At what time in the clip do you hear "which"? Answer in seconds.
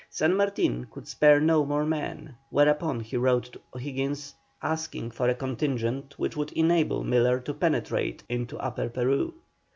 6.17-6.35